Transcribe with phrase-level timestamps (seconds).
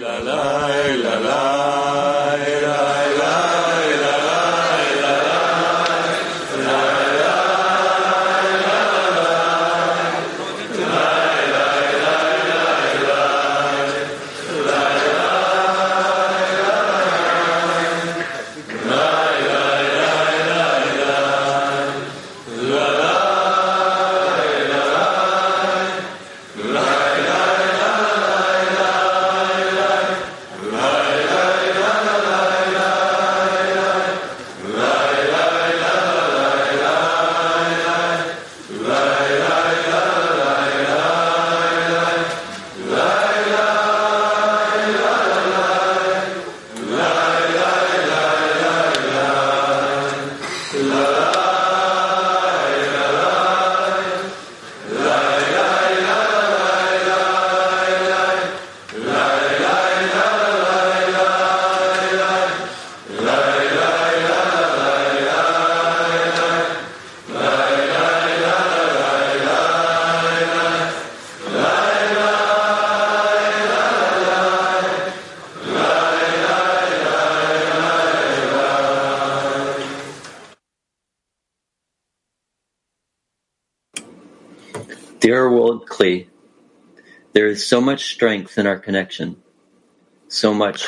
[0.00, 0.59] la la.
[85.30, 86.26] Kli,
[87.32, 89.36] there is so much strength in our connection,
[90.28, 90.86] so much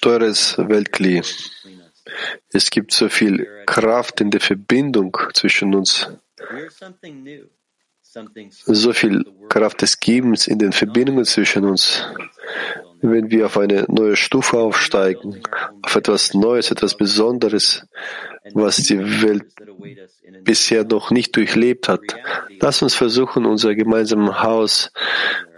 [0.00, 1.22] Teures Weltkli,
[2.52, 6.06] es gibt so viel Kraft in der Verbindung zwischen uns,
[8.64, 12.06] so viel Kraft des Gebens in den Verbindungen zwischen uns.
[13.00, 15.42] Wenn wir auf eine neue Stufe aufsteigen,
[15.82, 17.86] auf etwas Neues, etwas Besonderes,
[18.54, 19.44] was die Welt
[20.42, 22.00] bisher noch nicht durchlebt hat,
[22.60, 24.90] lass uns versuchen, unser gemeinsames Haus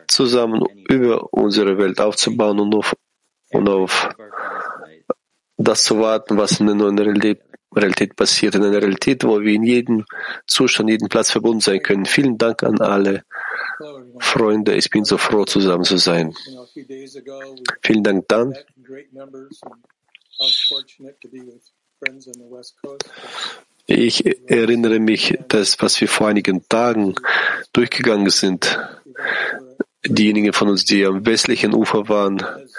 [0.09, 2.95] zusammen über unsere Welt aufzubauen und auf,
[3.53, 4.11] und auf
[5.57, 7.43] das zu warten, was in der neuen Realität,
[7.75, 8.55] Realität passiert.
[8.57, 10.05] In einer Realität, wo wir in jedem
[10.47, 12.05] Zustand, jedem Platz verbunden sein können.
[12.05, 13.23] Vielen Dank an alle.
[14.21, 14.75] Freunde.
[14.75, 16.35] Ich bin so froh, zusammen zu sein.
[17.83, 18.55] Vielen Dank, Dan.
[23.87, 27.15] Ich erinnere mich, dass was wir vor einigen Tagen
[27.73, 28.79] durchgegangen sind,
[30.07, 32.73] diejenigen von uns, die am westlichen Ufer waren, as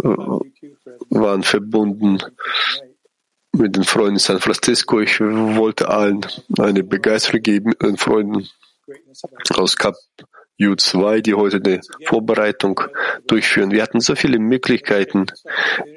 [0.00, 2.18] for the U2 friends waren verbunden
[3.52, 5.00] mit den Freunden in San Francisco.
[5.00, 6.26] Ich wollte allen
[6.58, 8.48] eine Begeisterung geben, den Freunden
[9.54, 9.94] aus Kap
[10.60, 12.80] U2, die heute eine Vorbereitung
[13.26, 13.70] durchführen.
[13.72, 15.26] Wir hatten so viele Möglichkeiten,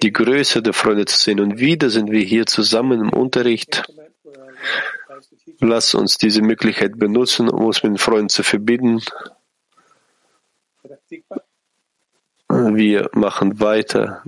[0.02, 1.40] die Größe der Freunde zu sehen.
[1.40, 3.84] Und wieder sind wir hier zusammen im Unterricht.
[5.60, 9.02] Lass uns diese Möglichkeit benutzen, um uns mit den Freunden zu verbinden.
[12.50, 14.24] Wir machen weiter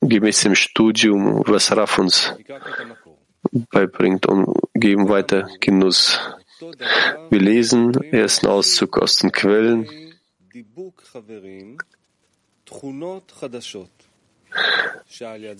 [0.00, 2.34] gemäß dem Studium, was Raf uns
[3.70, 6.33] beibringt und geben weiter Genuss.
[7.30, 9.88] Wir lesen ersten Auszug aus den Quellen.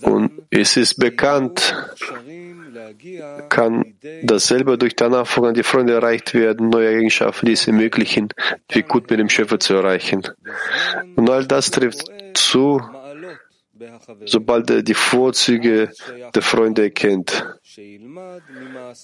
[0.01, 1.75] Und es ist bekannt,
[3.49, 8.29] kann das selber durch danach an die Freunde erreicht werden, neue Eigenschaften, die es ermöglichen,
[8.69, 10.23] wie gut mit dem Schöpfer zu erreichen.
[11.15, 12.81] Und all das trifft zu,
[14.25, 15.91] sobald er die Vorzüge
[16.33, 17.45] der Freunde erkennt.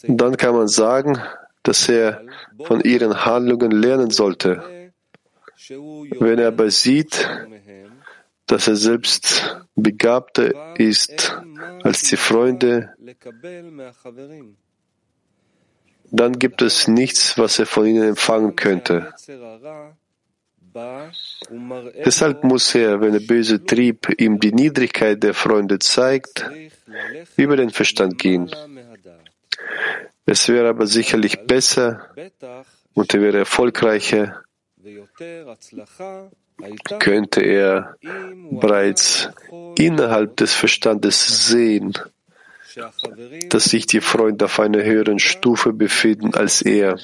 [0.03, 1.21] Dann kann man sagen,
[1.63, 2.23] dass er
[2.63, 4.91] von ihren Handlungen lernen sollte.
[6.19, 7.29] Wenn er aber sieht,
[8.47, 11.37] dass er selbst begabter ist
[11.83, 12.93] als die Freunde,
[16.11, 19.13] dann gibt es nichts, was er von ihnen empfangen könnte.
[22.05, 26.49] Deshalb muss er, wenn der böse Trieb ihm die Niedrigkeit der Freunde zeigt,
[27.35, 28.49] über den Verstand gehen.
[30.25, 32.09] Es wäre aber sicherlich besser
[32.93, 34.43] und er wäre erfolgreicher,
[36.99, 37.95] könnte er
[38.51, 39.29] bereits
[39.77, 41.93] innerhalb des Verstandes sehen,
[43.49, 46.97] dass sich die Freunde auf einer höheren Stufe befinden als er.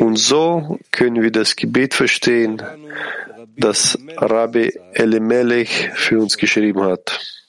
[0.00, 2.62] Und so können wir das Gebet verstehen,
[3.56, 7.43] das Rabbi Elimelech für uns geschrieben hat.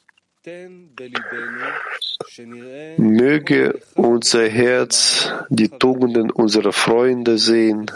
[2.98, 7.92] Möge unser Herz die Tugenden unserer Freunde sehen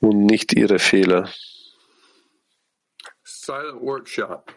[0.00, 1.28] und nicht ihre Fehler.
[3.24, 4.52] Silent workshop.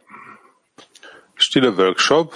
[1.35, 2.33] Stiller Workshop.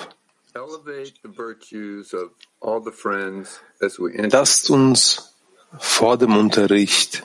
[0.56, 5.36] Elevate the virtues of all the friends as we enter Lasst uns
[5.78, 7.24] vor dem Unterricht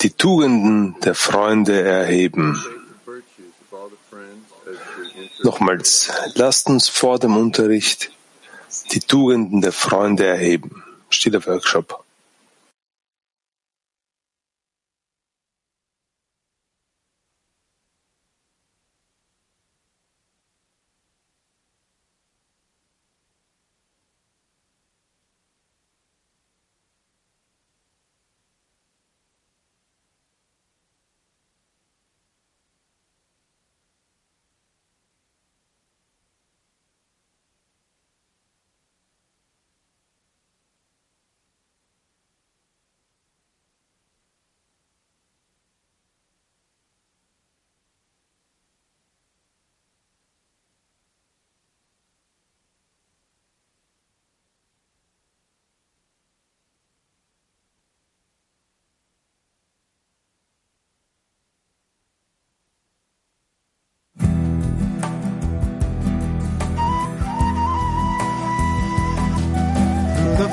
[0.00, 2.54] die Tugenden der Freunde erheben.
[2.54, 2.60] the
[3.04, 8.10] virtues of all the friends as the interest Nochmals, lasst uns vor dem Unterricht
[8.92, 10.84] die Tugenden der Freunde erheben.
[11.08, 11.99] Stiller Workshop.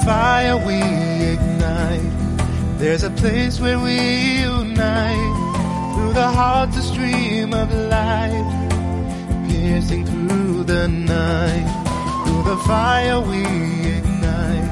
[0.07, 0.79] Fire we
[1.33, 2.13] ignite.
[2.79, 3.97] There's a place where we
[4.39, 5.35] unite.
[5.93, 8.47] Through the heart's a stream of light,
[9.49, 11.67] piercing through the night.
[12.23, 13.41] Through the fire we
[13.97, 14.69] ignite.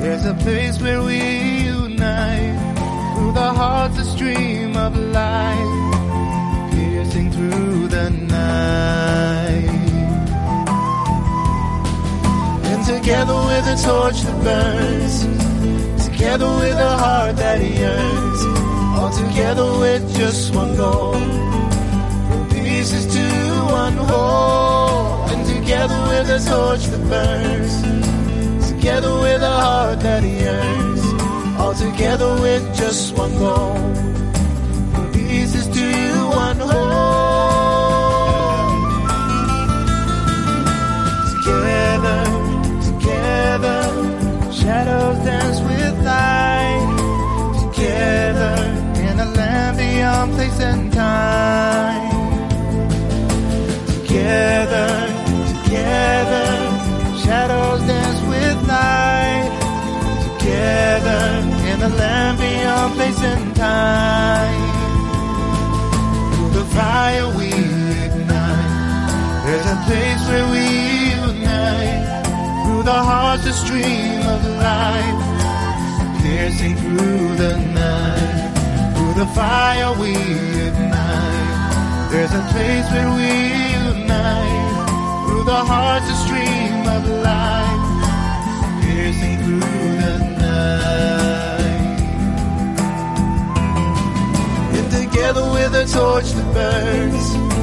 [0.00, 1.20] There's a place where we
[1.66, 2.58] unite.
[3.14, 5.95] Through the heart's a stream of light,
[12.86, 15.14] together with a torch that burns,
[16.06, 18.40] together with a heart that yearns,
[18.96, 21.14] all together with just one goal.
[22.28, 23.26] From pieces to
[23.72, 31.02] one whole, and together with a torch that burns, together with a heart that yearns,
[31.60, 33.74] all together with just one goal.
[34.92, 35.86] From pieces to
[36.36, 37.25] one whole.
[44.66, 46.88] Shadows dance with light.
[47.62, 48.54] Together,
[49.06, 52.10] in a land beyond place and time.
[53.86, 54.90] Together,
[55.52, 56.48] together,
[57.22, 59.50] shadows dance with light.
[60.24, 61.22] Together,
[61.70, 64.62] in a land beyond place and time.
[66.56, 67.50] The fire we
[68.06, 68.72] ignite.
[69.44, 70.85] There's a place where we
[72.86, 75.18] the a stream of light,
[76.22, 78.52] piercing through the night.
[78.94, 80.12] Through the fire we
[80.68, 82.10] ignite.
[82.12, 83.32] There's a place where we
[83.90, 84.86] unite.
[85.26, 85.62] Through the
[86.12, 87.82] a stream of light,
[88.82, 91.98] piercing through the night.
[94.78, 97.56] And together with a torch that burns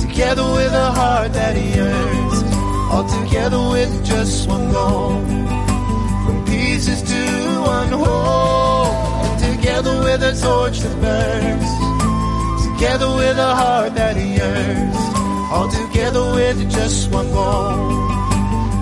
[0.00, 2.51] together with a heart that yearns,
[2.92, 5.24] all together with just one goal.
[6.24, 7.22] From pieces to
[7.64, 8.92] one whole,
[9.24, 11.70] and together with a torch that burns,
[12.66, 14.96] together with a heart that yearns,
[15.50, 17.72] all together with just one goal.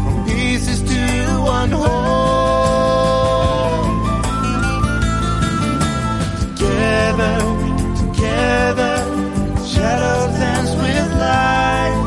[0.05, 1.03] From pieces to
[1.57, 2.51] one whole.
[6.57, 7.37] Together,
[8.03, 8.95] together,
[9.73, 12.00] shadows dance with light.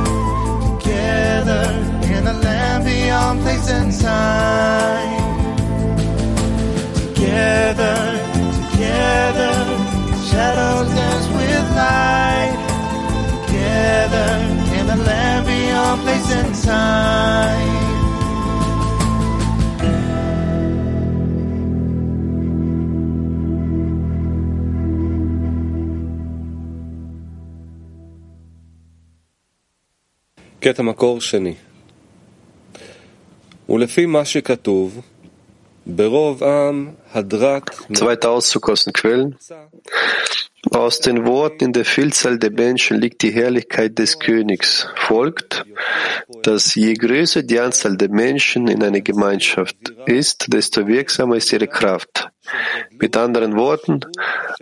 [30.64, 31.54] קטע מקור שני.
[33.70, 35.02] ולפי מה שכתוב,
[37.94, 39.38] Zweiter Auszug aus den Quellen.
[40.72, 44.88] Aus den Worten in der Vielzahl der Menschen liegt die Herrlichkeit des Königs.
[44.96, 45.66] Folgt,
[46.42, 49.76] dass je größer die Anzahl der Menschen in einer Gemeinschaft
[50.06, 52.30] ist, desto wirksamer ist ihre Kraft.
[52.92, 54.00] Mit anderen Worten,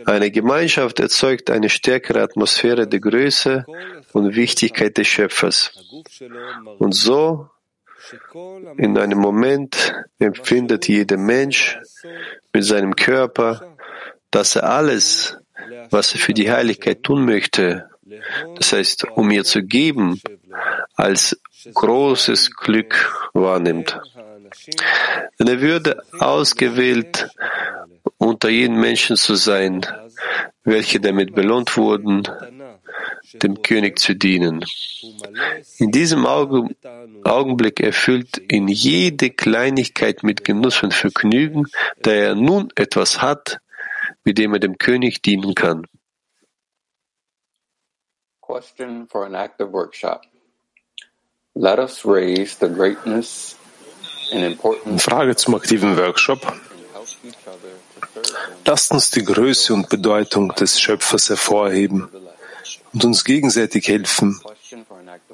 [0.06, 3.66] eine Gemeinschaft erzeugt eine stärkere Atmosphäre der Größe
[4.14, 5.72] und Wichtigkeit des Schöpfers.
[6.80, 7.48] Und so
[8.78, 11.80] in einem Moment empfindet jeder Mensch
[12.54, 13.76] mit seinem Körper,
[14.32, 15.38] dass er alles,
[15.90, 17.90] was er für die Heiligkeit tun möchte,
[18.56, 20.20] das heißt, um ihr zu geben,
[20.96, 21.40] als
[21.74, 24.00] großes Glück wahrnimmt.
[25.40, 27.30] Denn er würde ausgewählt
[28.18, 29.86] unter jenen Menschen zu sein,
[30.64, 32.24] welche damit belohnt wurden,
[33.34, 34.66] dem König zu dienen.
[35.78, 36.76] In diesem Augen-
[37.24, 41.66] Augenblick erfüllt ihn jede Kleinigkeit mit Genuss und Vergnügen,
[42.02, 43.60] da er nun etwas hat,
[44.24, 45.88] mit dem er dem König dienen kann.
[48.42, 50.22] Question for an active workshop.
[51.54, 53.58] Let us raise the greatness
[54.32, 56.40] and importance Frage zum aktiven Workshop.
[58.66, 62.10] Lasst uns die Größe und Bedeutung des Schöpfers hervorheben
[62.94, 64.40] und uns gegenseitig helfen,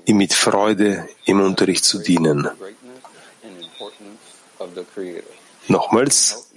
[0.06, 2.50] ihm mit Freude im Unterricht zu dienen.
[5.68, 6.50] Nochmals,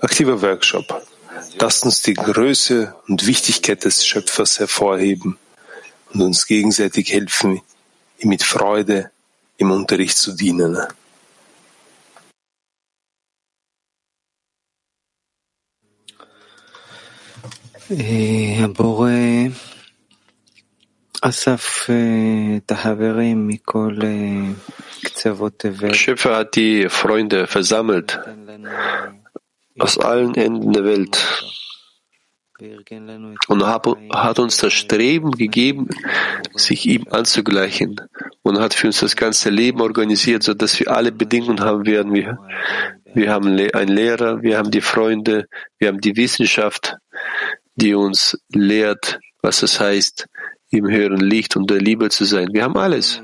[0.00, 1.02] aktiver Workshop.
[1.58, 5.38] Lasst uns die Größe und Wichtigkeit des Schöpfers hervorheben
[6.12, 7.60] und uns gegenseitig helfen,
[8.18, 9.10] ihm mit Freude
[9.56, 10.78] im Unterricht zu dienen.
[17.92, 18.66] אה,
[25.94, 28.18] Schöpfer hat die Freunde versammelt.
[29.78, 31.44] aus allen Enden der Welt.
[33.48, 35.88] und hat uns das Streben gegeben,
[36.54, 38.00] sich ihm anzugleichen.
[38.42, 42.12] Und hat für uns das ganze Leben organisiert, sodass wir alle Bedingungen haben werden.
[42.14, 42.38] Wir,
[43.14, 45.46] wir haben einen Lehrer, wir haben die Freunde,
[45.78, 46.96] wir haben die Wissenschaft,
[47.76, 50.26] die uns lehrt, was es heißt,
[50.72, 52.48] im höheren Licht und der Liebe zu sein.
[52.52, 53.22] Wir haben alles.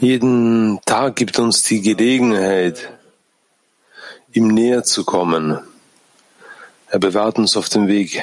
[0.00, 2.92] Jeden Tag gibt uns die Gelegenheit,
[4.32, 5.58] ihm näher zu kommen.
[6.88, 8.22] Er bewahrt uns auf dem Weg.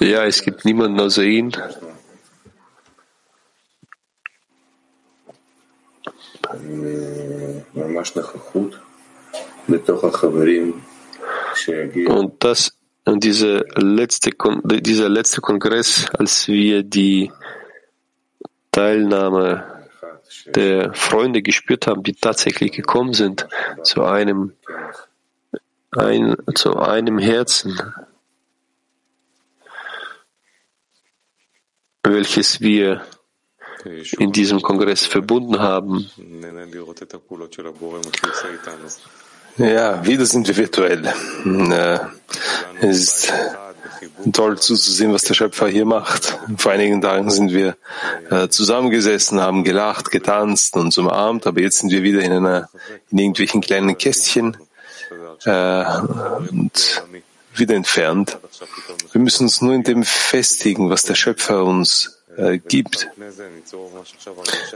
[0.00, 1.52] Ja, es gibt niemanden außer ihn.
[12.08, 14.30] Und das, und diese letzte,
[14.64, 17.30] dieser letzte Kongress, als wir die
[18.70, 19.86] Teilnahme
[20.46, 23.46] der Freunde gespürt haben, die tatsächlich gekommen sind,
[23.82, 24.54] zu einem,
[25.90, 27.78] ein, zu einem Herzen,
[32.02, 33.04] welches wir
[34.18, 36.10] in diesem Kongress verbunden haben.
[39.58, 41.06] Ja, wieder sind wir virtuell.
[41.44, 41.98] Äh,
[42.80, 43.32] Es ist
[44.32, 46.38] toll zuzusehen, was der Schöpfer hier macht.
[46.56, 47.76] Vor einigen Tagen sind wir
[48.30, 52.68] äh, zusammengesessen, haben gelacht, getanzt und umarmt, aber jetzt sind wir wieder in einer,
[53.10, 54.56] in irgendwelchen kleinen Kästchen
[55.44, 55.84] äh,
[56.50, 57.04] und
[57.54, 58.38] wieder entfernt.
[59.12, 63.08] Wir müssen uns nur in dem festigen, was der Schöpfer uns äh, gibt.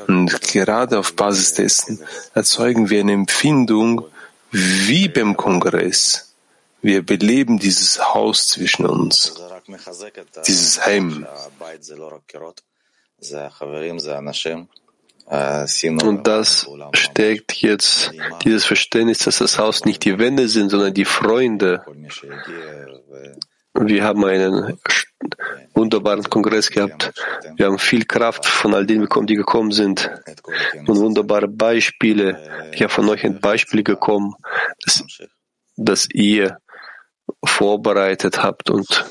[0.06, 2.00] Und gerade auf Basis dessen
[2.34, 4.06] erzeugen wir eine Empfindung
[4.50, 6.34] wie beim Kongress.
[6.82, 9.34] Wir beleben dieses Haus zwischen uns,
[10.46, 11.26] dieses Heim.
[16.02, 18.12] Und das stärkt jetzt
[18.44, 21.84] dieses Verständnis, dass das Haus nicht die Wände sind, sondern die Freunde.
[23.78, 24.78] Wir haben einen
[25.74, 27.12] wunderbaren Kongress gehabt.
[27.56, 30.10] Wir haben viel Kraft von all denen bekommen, die gekommen sind.
[30.86, 32.38] Und wunderbare Beispiele.
[32.72, 34.34] Ich habe von euch ein Beispiel gekommen,
[34.84, 35.04] das,
[35.76, 36.58] das ihr
[37.44, 39.04] vorbereitet habt und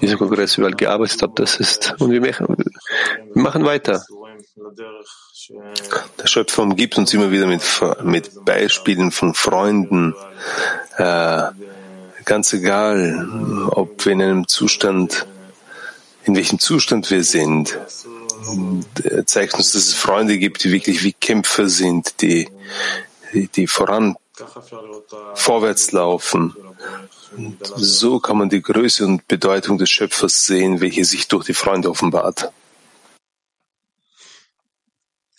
[0.00, 1.38] diesen Kongress überall gearbeitet habt.
[1.38, 2.56] Das ist, und wir machen,
[3.34, 4.02] wir machen weiter.
[6.20, 7.62] Der Schöpfer umgibt uns immer wieder mit,
[8.02, 10.14] mit Beispielen von Freunden.
[10.96, 11.44] Äh,
[12.27, 15.25] ganz egal, ob wir in einem Zustand,
[16.23, 17.77] in welchem Zustand wir sind.
[19.03, 22.49] Er zeigt uns, dass es Freunde gibt, die wirklich wie Kämpfer sind, die,
[23.33, 24.15] die, die voran,
[25.35, 26.55] vorwärts laufen.
[27.35, 31.53] Und so kann man die Größe und Bedeutung des Schöpfers sehen, welche sich durch die
[31.53, 32.51] Freunde offenbart.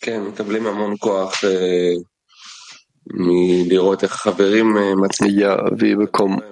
[0.05, 1.45] כן, מקבלים המון כוח
[5.26, 6.44] ja, wir bekommen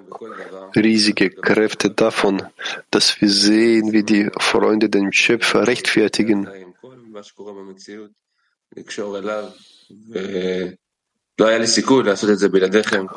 [0.76, 2.44] riesige Kräfte davon,
[2.92, 6.48] dass wir sehen, wie die Freunde den Schöpfer rechtfertigen.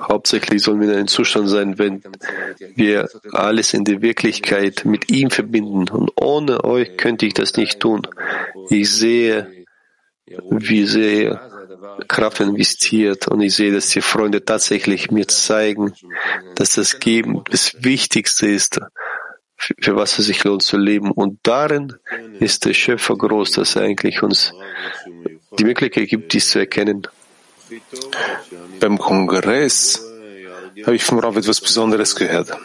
[0.08, 2.02] Hauptsächlich sollen wir in einem Zustand sein, wenn
[2.74, 5.88] wir alles in der Wirklichkeit mit ihm verbinden.
[5.88, 8.06] Und ohne euch könnte ich das nicht tun.
[8.68, 9.64] Ich sehe,
[10.26, 11.59] wie sehr
[12.08, 15.94] Kraft investiert und ich sehe, dass die Freunde tatsächlich mir zeigen,
[16.56, 18.80] dass das Geben das Wichtigste ist
[19.78, 21.10] für was es sich lohnt zu leben.
[21.10, 21.94] Und darin
[22.38, 24.52] ist der Schöpfer groß, dass er eigentlich uns
[25.58, 27.06] die Möglichkeit gibt, dies zu erkennen.
[28.80, 30.02] Beim Kongress
[30.84, 32.56] habe ich vom Rav etwas Besonderes gehört.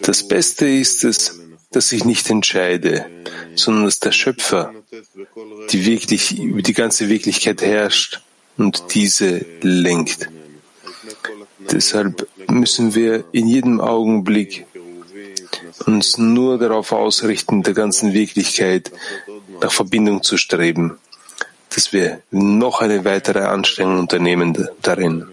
[0.00, 1.41] Das Beste ist es,
[1.72, 3.06] dass ich nicht entscheide,
[3.54, 4.72] sondern dass der Schöpfer
[5.70, 8.20] die wirklich, über die ganze Wirklichkeit herrscht
[8.56, 10.28] und diese lenkt.
[11.70, 14.66] Deshalb müssen wir in jedem Augenblick
[15.86, 18.92] uns nur darauf ausrichten, der ganzen Wirklichkeit
[19.60, 20.98] nach Verbindung zu streben,
[21.70, 25.26] dass wir noch eine weitere Anstrengung unternehmen darin.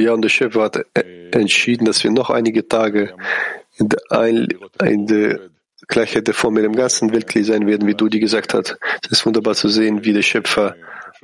[0.00, 0.84] Ja, und der Schöpfer hat
[1.32, 3.14] entschieden, dass wir noch einige Tage
[3.76, 4.00] in der,
[4.82, 5.40] in der
[5.86, 8.78] Gleichheit der Form mit dem ganzen Weltkli sein werden, wie Dudi gesagt hat.
[9.04, 10.74] Es ist wunderbar zu sehen, wie der Schöpfer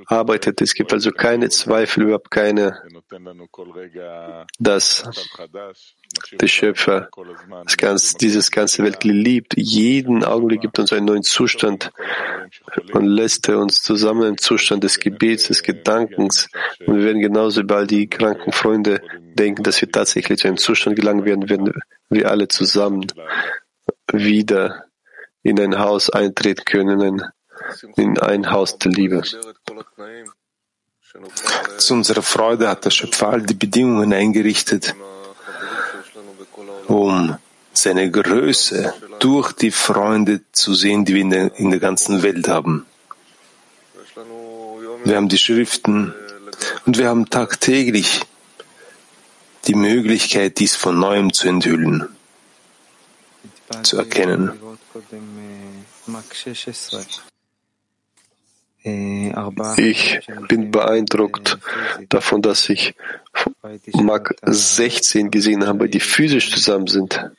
[0.06, 0.60] arbeitet.
[0.60, 2.80] Es gibt also keine Zweifel, überhaupt keine,
[4.58, 5.04] dass
[6.40, 7.08] der Schöpfer
[7.64, 9.54] das ganze, dieses ganze Welt liebt.
[9.56, 11.90] Jeden Augenblick gibt uns einen neuen Zustand
[12.92, 16.48] und lässt uns zusammen im Zustand des Gebets, des Gedankens.
[16.86, 19.02] Und wir werden genauso über all die kranken Freunde
[19.34, 21.72] denken, dass wir tatsächlich zu einem Zustand gelangen werden, wenn
[22.08, 23.06] wir alle zusammen
[24.12, 24.84] wieder
[25.42, 27.22] in ein Haus eintreten können,
[27.96, 29.22] in ein Haus der Liebe.
[31.78, 34.94] Zu unserer Freude hat der Schöpfer all die Bedingungen eingerichtet,
[36.88, 37.36] um
[37.72, 42.48] seine Größe durch die Freunde zu sehen, die wir in der, in der ganzen Welt
[42.48, 42.86] haben.
[45.04, 46.14] Wir haben die Schriften
[46.86, 48.22] und wir haben tagtäglich
[49.66, 52.08] die Möglichkeit, dies von neuem zu enthüllen,
[53.82, 54.52] zu erkennen.
[58.84, 61.58] Ich bin beeindruckt
[62.10, 62.94] davon, dass ich
[63.94, 67.30] Mark 16 gesehen habe, die physisch zusammen sind.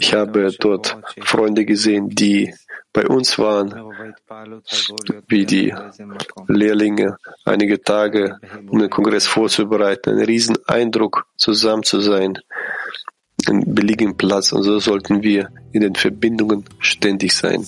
[0.00, 2.52] Ich habe dort Freunde gesehen, die
[2.92, 3.74] bei uns waren,
[5.28, 5.74] wie die
[6.48, 10.18] Lehrlinge, einige Tage, um den Kongress vorzubereiten.
[10.18, 12.38] Ein Rieseneindruck, zusammen zu sein,
[13.48, 14.52] einen billigen Platz.
[14.52, 17.64] Und so sollten wir in den Verbindungen ständig sein.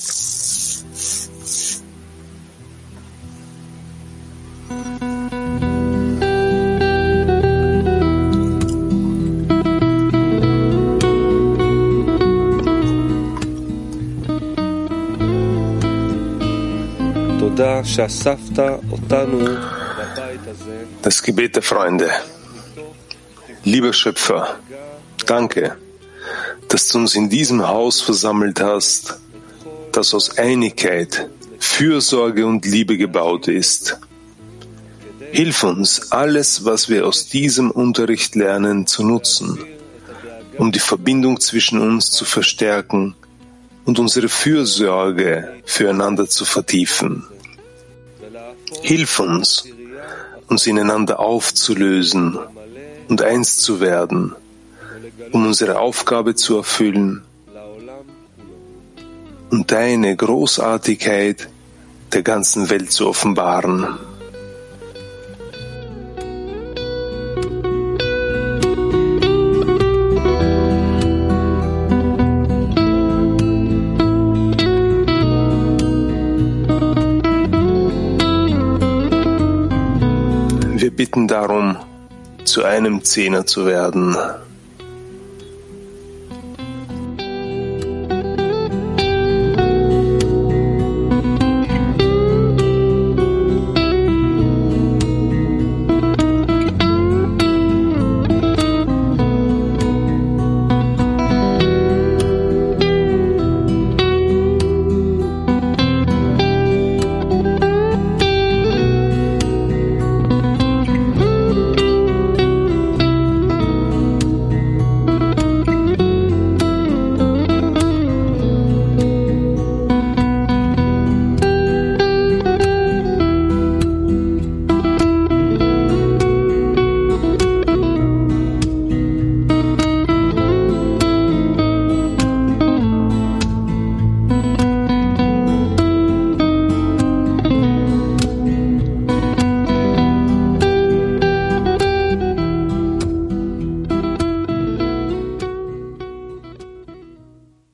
[21.03, 22.11] Das Gebet der Freunde.
[23.65, 24.59] Lieber Schöpfer,
[25.25, 25.77] danke,
[26.69, 29.19] dass du uns in diesem Haus versammelt hast,
[29.93, 33.99] das aus Einigkeit, Fürsorge und Liebe gebaut ist.
[35.33, 39.59] Hilf uns, alles, was wir aus diesem Unterricht lernen, zu nutzen,
[40.59, 43.15] um die Verbindung zwischen uns zu verstärken
[43.87, 47.27] und unsere Fürsorge füreinander zu vertiefen.
[48.83, 49.69] Hilf uns,
[50.49, 52.39] uns ineinander aufzulösen
[53.09, 54.35] und eins zu werden,
[55.33, 57.23] um unsere Aufgabe zu erfüllen
[59.51, 61.49] und deine Großartigkeit
[62.13, 63.99] der ganzen Welt zu offenbaren.
[80.97, 81.77] Bitten darum,
[82.45, 84.17] zu einem Zehner zu werden.